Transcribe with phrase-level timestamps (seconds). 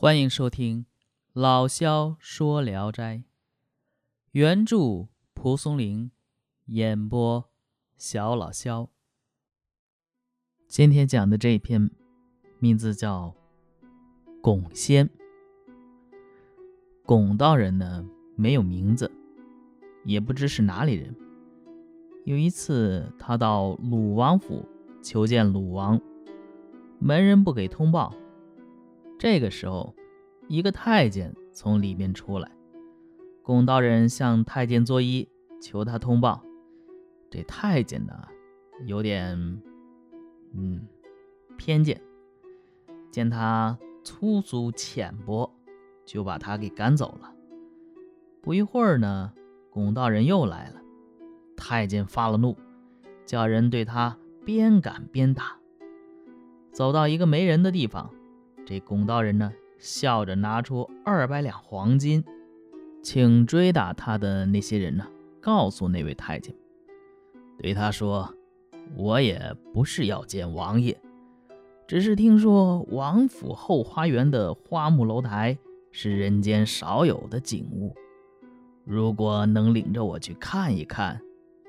[0.00, 0.86] 欢迎收听
[1.32, 3.16] 老萧说《聊斋》，
[4.30, 6.12] 原著蒲松龄，
[6.66, 7.44] 演播
[7.96, 8.90] 小老萧。
[10.68, 11.90] 今天讲的这一篇
[12.60, 13.34] 名字叫
[14.40, 15.08] 《巩仙》。
[17.04, 19.10] 巩道人呢没有名字，
[20.04, 21.12] 也不知是哪里人。
[22.24, 24.64] 有一次，他到鲁王府
[25.02, 26.00] 求见鲁王，
[27.00, 28.14] 门人不给通报。
[29.18, 29.92] 这个时候，
[30.46, 32.48] 一个太监从里面出来，
[33.42, 35.28] 龚道人向太监作揖，
[35.60, 36.40] 求他通报。
[37.28, 38.14] 这太监呢，
[38.86, 39.36] 有点
[40.54, 40.86] 嗯
[41.56, 42.00] 偏见，
[43.10, 45.52] 见他粗俗浅薄，
[46.06, 47.34] 就把他给赶走了。
[48.40, 49.32] 不一会儿呢，
[49.68, 50.80] 龚道人又来了，
[51.56, 52.56] 太监发了怒，
[53.26, 55.58] 叫人对他边赶边打。
[56.70, 58.14] 走到一个没人的地方。
[58.68, 62.22] 这龚道人呢，笑着拿出二百两黄金，
[63.02, 65.06] 请追打他的那些人呢，
[65.40, 66.54] 告诉那位太监，
[67.56, 68.34] 对他说
[68.94, 71.00] ：“我也不是要见王爷，
[71.86, 75.56] 只是听说王府后花园的花木楼台
[75.90, 77.94] 是人间少有的景物，
[78.84, 81.18] 如果能领着我去看一看，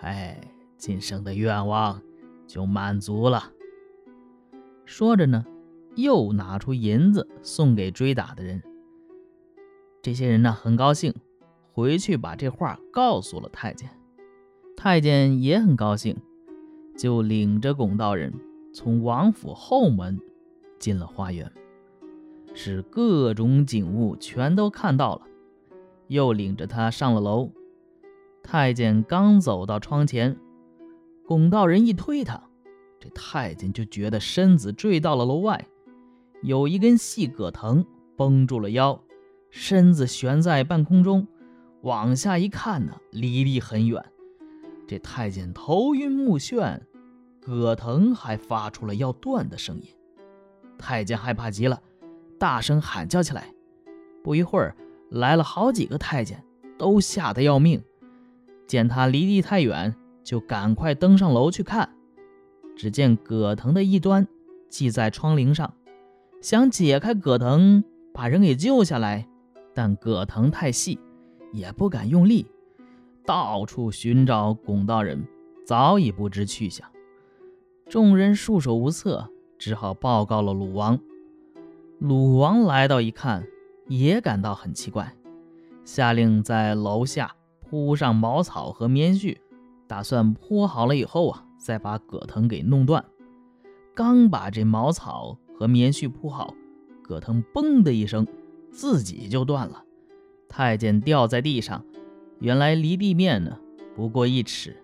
[0.00, 0.40] 哎，
[0.76, 2.00] 今生的愿望
[2.46, 3.50] 就满足了。”
[4.86, 5.44] 说着呢。
[5.96, 8.62] 又拿出银子送给追打的人。
[10.02, 11.14] 这些人呢很高兴，
[11.72, 13.88] 回去把这话告诉了太监。
[14.76, 16.16] 太监也很高兴，
[16.96, 18.32] 就领着龚道人
[18.72, 20.20] 从王府后门
[20.78, 21.50] 进了花园，
[22.54, 25.22] 使各种景物全都看到了，
[26.08, 27.50] 又领着他上了楼。
[28.42, 30.36] 太监刚走到窗前，
[31.26, 32.42] 龚道人一推他，
[33.00, 35.66] 这太监就觉得身子坠到了楼外。
[36.44, 37.82] 有一根细葛藤
[38.18, 39.00] 绷住了腰，
[39.48, 41.26] 身子悬在半空中，
[41.80, 44.04] 往下一看呢，离地很远。
[44.86, 46.78] 这太监头晕目眩，
[47.40, 49.88] 葛藤还发出了要断的声音。
[50.76, 51.80] 太监害怕极了，
[52.38, 53.46] 大声喊叫起来。
[54.22, 54.76] 不一会儿，
[55.08, 56.44] 来了好几个太监，
[56.76, 57.82] 都吓得要命。
[58.66, 61.88] 见他离地太远，就赶快登上楼去看。
[62.76, 64.28] 只见葛藤的一端
[64.68, 65.72] 系在窗棂上。
[66.44, 67.82] 想解开葛藤，
[68.12, 69.26] 把人给救下来，
[69.72, 71.00] 但葛藤太细，
[71.54, 72.46] 也不敢用力。
[73.24, 75.26] 到处寻找龚道人，
[75.66, 76.86] 早已不知去向。
[77.88, 81.00] 众人束手无策，只好报告了鲁王。
[81.98, 83.46] 鲁王来到一看，
[83.88, 85.16] 也感到很奇怪，
[85.82, 89.38] 下令在楼下铺上茅草和棉絮，
[89.86, 93.02] 打算铺好了以后啊，再把葛藤给弄断。
[93.94, 95.38] 刚把这茅草。
[95.54, 96.54] 和棉絮铺好，
[97.02, 98.26] 葛藤“嘣”的一声，
[98.70, 99.84] 自己就断了。
[100.48, 101.84] 太监掉在地上，
[102.40, 103.58] 原来离地面呢
[103.96, 104.76] 不过一尺。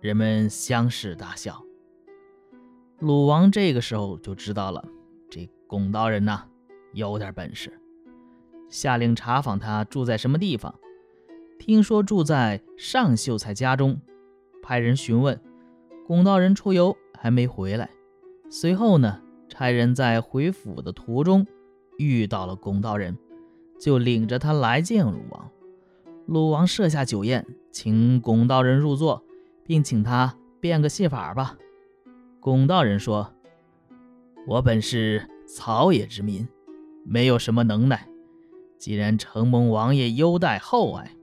[0.00, 1.64] 人们相视大笑。
[2.98, 4.84] 鲁王这个时候就知道了，
[5.30, 6.44] 这龚道人呐
[6.92, 7.80] 有点本事，
[8.68, 10.74] 下令查访他住在什么地方。
[11.58, 14.00] 听说住在上秀才家中，
[14.62, 15.40] 派人询问，
[16.06, 17.88] 龚道人出游还没回来。
[18.50, 19.20] 随后呢？
[19.52, 21.46] 差人在回府的途中
[21.98, 23.18] 遇到了龚道人，
[23.78, 25.50] 就领着他来见鲁王。
[26.24, 29.22] 鲁王设下酒宴，请龚道人入座，
[29.62, 31.58] 并请他变个戏法吧。
[32.40, 33.30] 龚道人说
[34.48, 36.48] ：“我本是草野之民，
[37.04, 38.08] 没有什么能耐。
[38.78, 41.14] 既然承蒙王爷优待厚爱，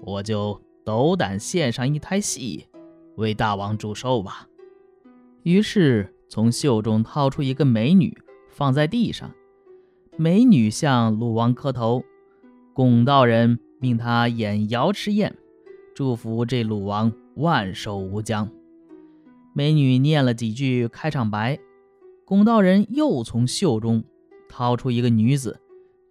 [0.00, 2.68] 我就斗胆献上一台戏，
[3.16, 4.46] 为大王祝寿吧。”
[5.42, 6.13] 于是。
[6.34, 8.18] 从袖中掏出一个美女，
[8.48, 9.30] 放在地上。
[10.16, 12.02] 美女向鲁王磕头，
[12.72, 15.36] 龚道人命他演瑶池宴，
[15.94, 18.50] 祝福这鲁王万寿无疆。
[19.52, 21.60] 美女念了几句开场白，
[22.24, 24.02] 龚道人又从袖中
[24.48, 25.60] 掏出一个女子。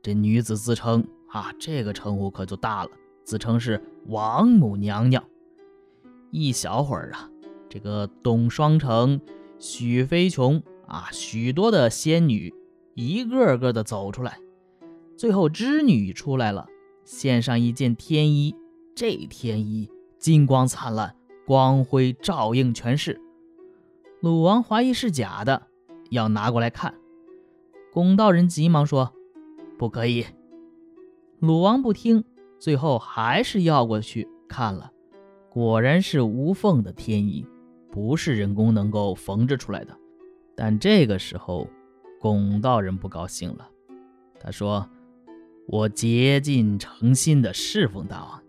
[0.02, 2.92] 这女子自称啊，这个称呼可就大了，
[3.26, 5.22] 自称是王母娘娘。
[6.32, 7.30] 一小会儿啊，
[7.68, 9.20] 这个董双成。
[9.66, 12.54] 许飞琼啊，许多的仙女
[12.96, 14.38] 一个个的走出来，
[15.16, 16.68] 最后织女出来了，
[17.06, 18.54] 献上一件天衣。
[18.94, 19.90] 这天衣
[20.20, 21.16] 金光灿烂，
[21.46, 23.22] 光辉照映全市。
[24.20, 25.68] 鲁王怀疑是假的，
[26.10, 26.96] 要拿过来看。
[27.94, 29.14] 龚道人急忙说
[29.80, 30.26] ：“不可以。”
[31.40, 32.26] 鲁王不听，
[32.60, 34.92] 最后还是要过去看了，
[35.50, 37.46] 果然是无缝的天衣。
[37.94, 39.96] 不是人工能够缝制出来的，
[40.56, 41.70] 但这个时候，
[42.20, 43.70] 龚道人不高兴了。
[44.40, 44.90] 他说
[45.70, 48.42] ：“我竭尽诚心的侍奉大王，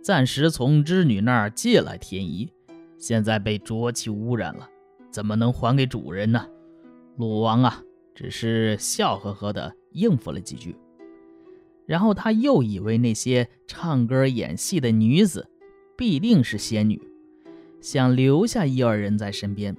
[0.00, 2.50] 暂时从织女那儿借来天衣，
[2.96, 4.66] 现在被浊气污染了，
[5.10, 6.46] 怎么能还给主人呢？”
[7.18, 7.82] 鲁王啊，
[8.14, 10.74] 只是笑呵呵的应付了几句，
[11.84, 15.46] 然后他又以为那些唱歌演戏的女子
[15.94, 16.98] 必定是仙女，
[17.80, 19.76] 想留下一二人在身边，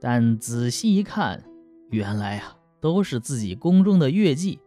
[0.00, 1.42] 但仔细一看，
[1.90, 4.58] 原来啊，都是自己宫中的乐伎。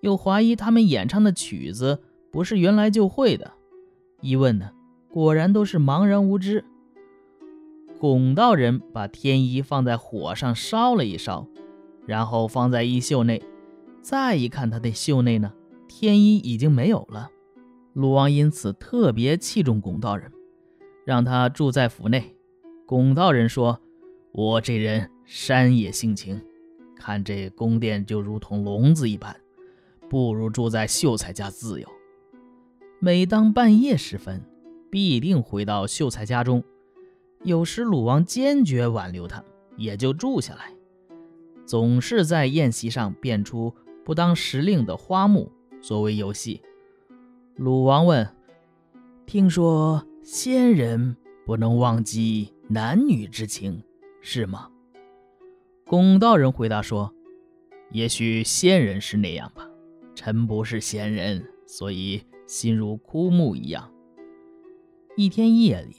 [0.00, 2.00] 又怀疑他们演唱的曲子
[2.30, 3.52] 不是原来就会的，
[4.22, 4.70] 一问呢，
[5.10, 6.64] 果然都是茫然无知。
[7.98, 11.46] 龚道人把天衣放在火上烧了一烧，
[12.06, 13.42] 然后放在衣袖内，
[14.00, 15.52] 再一看他的袖内呢，
[15.86, 17.28] 天衣已经没有了。
[17.92, 20.32] 鲁王因此特别器重龚道人，
[21.04, 22.36] 让他住在府内。
[22.86, 23.80] 龚道人说
[24.32, 26.40] ：“我这人山野性情，
[26.96, 29.34] 看这宫殿就如同笼子一般。”
[30.10, 31.88] 不如住在秀才家自由。
[32.98, 34.42] 每当半夜时分，
[34.90, 36.64] 必定回到秀才家中。
[37.44, 39.44] 有时鲁王坚决挽留他，
[39.76, 40.72] 也就住下来。
[41.64, 43.72] 总是在宴席上变出
[44.04, 46.60] 不当时令的花木作为游戏。
[47.54, 48.28] 鲁王问
[49.26, 53.82] ：“听说仙人不能忘记男女之情，
[54.20, 54.70] 是吗？”
[55.86, 57.12] 公道人回答说
[57.90, 59.68] ：“也许仙人是那样吧。”
[60.14, 63.90] 臣不是仙人，所以心如枯木一样。
[65.16, 65.96] 一天夜里，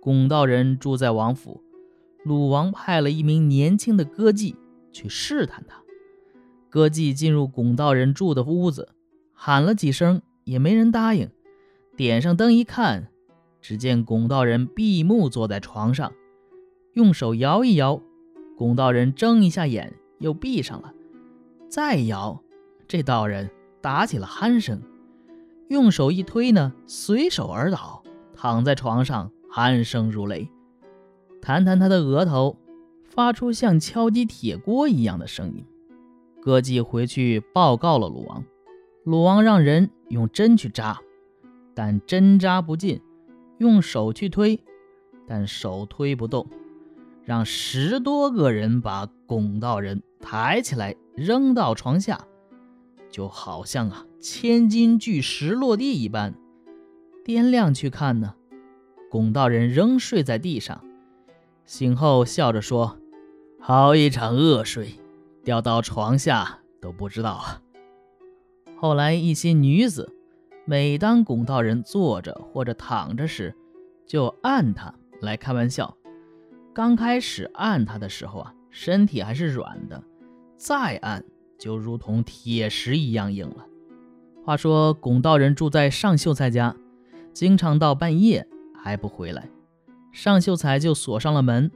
[0.00, 1.62] 龚道人住在王府，
[2.24, 4.56] 鲁王派了一名年轻的歌妓
[4.92, 5.82] 去试探他。
[6.70, 8.88] 歌妓进入龚道人住的屋子，
[9.32, 11.28] 喊了几声也没人答应。
[11.96, 13.10] 点上灯一看，
[13.60, 16.12] 只见龚道人闭目坐在床上，
[16.94, 18.00] 用手摇一摇，
[18.56, 20.92] 龚道人睁一下眼又闭上了，
[21.68, 22.42] 再摇。
[22.88, 23.48] 这道人
[23.80, 24.82] 打起了鼾声，
[25.68, 28.02] 用手一推呢，随手而倒，
[28.34, 30.50] 躺在床上，鼾声如雷。
[31.40, 32.56] 弹弹他的额头，
[33.04, 35.64] 发出像敲击铁锅一样的声音。
[36.42, 38.44] 歌妓回去报告了鲁王，
[39.04, 40.98] 鲁王让人用针去扎，
[41.74, 42.98] 但针扎不进；
[43.60, 44.58] 用手去推，
[45.28, 46.48] 但手推不动。
[47.24, 52.26] 让十多个人把拱道人抬起来，扔到床下。
[53.10, 56.34] 就好像啊，千斤巨石落地一般。
[57.24, 58.34] 掂量去看呢，
[59.10, 60.82] 拱道人仍睡在地上。
[61.66, 62.96] 醒后笑着说
[63.60, 64.94] ：“好一场恶睡，
[65.44, 67.62] 掉到床下都不知道啊。”
[68.74, 70.16] 后来一些女子，
[70.64, 73.54] 每当龚道人坐着或者躺着时，
[74.06, 75.96] 就按他来开玩笑。
[76.72, 80.02] 刚开始按他的时候啊，身体还是软的，
[80.56, 81.24] 再按。
[81.58, 83.66] 就如同铁石一样硬了。
[84.46, 86.74] 话说，龚道人住在尚秀才家，
[87.34, 89.50] 经常到半夜还不回来，
[90.10, 91.70] 尚秀才就锁上了门。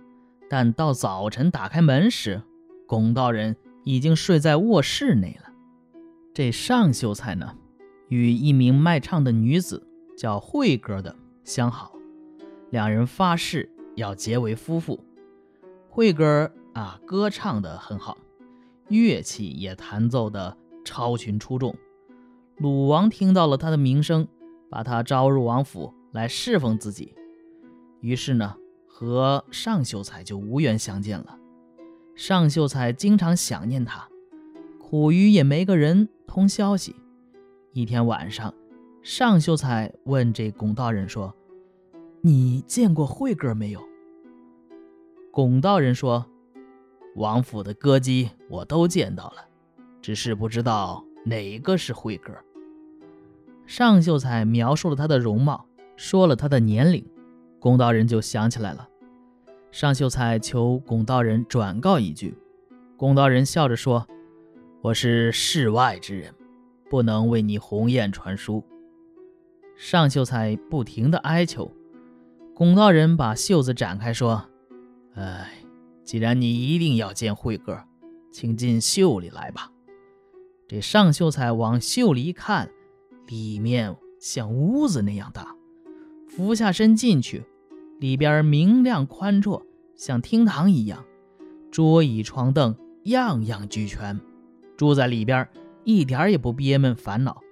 [0.49, 2.41] 但到早晨打开门时，
[2.87, 3.55] 龚道人
[3.85, 5.53] 已经睡在卧室内了。
[6.33, 7.55] 这尚秀才呢，
[8.15, 11.97] 与一名卖唱的女子叫慧哥的相好，
[12.71, 15.05] 两人发誓要结为夫妇。
[15.89, 18.17] 慧哥啊，歌唱的很好。
[18.87, 21.75] 乐器也弹奏的超群出众，
[22.59, 24.29] 鲁王听到了他的名声，
[24.71, 27.17] 把他招入王府来侍奉自己。
[28.01, 28.55] 于是呢，
[28.87, 31.37] 和尚秀才就无缘相见了。
[32.15, 34.07] 尚秀才经常想念他，
[34.79, 36.95] 苦于也没个人通消息。
[37.75, 38.55] 一天晚上，
[39.03, 41.35] 尚秀才问这龚道人说
[42.23, 43.83] ：“你见过慧哥没有？”
[45.33, 46.25] 龚道人说。
[47.17, 49.45] 王府的歌姬我都见到了，
[50.03, 52.33] 只是不知道哪个是慧哥。
[53.67, 55.65] 尚秀才描述了他的容貌，
[55.97, 57.05] 说了他的年龄，
[57.61, 58.89] 龚道人就想起来了。
[59.71, 62.37] 尚秀才求龚道人转告一句，
[62.97, 64.09] 龚道人笑着说
[64.83, 66.35] ：“我是世外之人，
[66.89, 68.65] 不能为你鸿雁传书。”
[69.77, 71.71] 尚秀才不停地哀求，
[72.55, 74.45] 龚道人把袖子展开说
[75.15, 75.51] ：“哎。”
[76.05, 77.83] 既然你一定要见慧哥，
[78.31, 79.73] 请进袖里来吧。
[80.69, 82.71] 这尚秀才往袖里一看，
[83.27, 85.57] 里面像屋子那样大，
[86.29, 87.47] 俯下身进去，
[88.01, 89.63] 里边明亮宽绰，
[89.97, 91.03] 像厅堂一样，
[91.71, 94.21] 桌椅床凳样样俱全。
[94.77, 95.49] 住在里边
[95.85, 97.44] 一点也不憋闷烦恼，